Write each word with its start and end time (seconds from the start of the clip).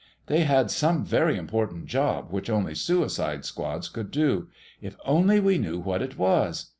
They 0.25 0.45
had 0.45 0.71
some 0.71 1.05
very 1.05 1.37
important 1.37 1.85
job 1.85 2.31
which 2.31 2.49
only 2.49 2.73
suicide 2.73 3.45
squads 3.45 3.87
could 3.87 4.09
do. 4.09 4.47
If 4.81 4.95
only 5.05 5.39
we 5.39 5.59
knew 5.59 5.77
what 5.77 6.01
it 6.01 6.17
was...." 6.17 6.65